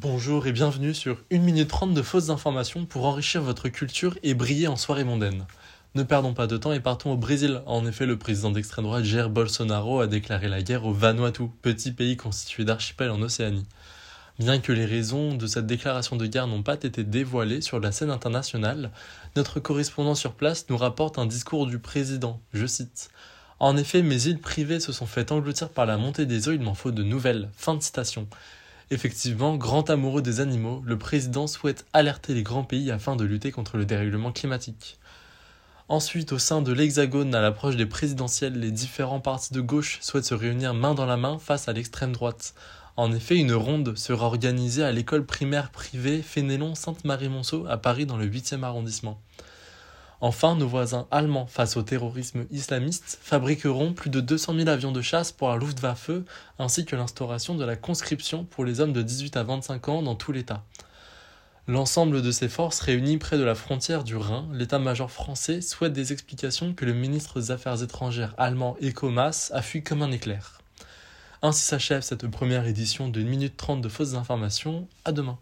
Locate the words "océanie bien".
13.22-14.60